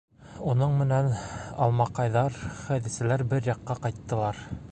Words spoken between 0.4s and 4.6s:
Уның менән Алмаҡайҙар, Хәҙисәләр бер яҡҡа ҡайттылар.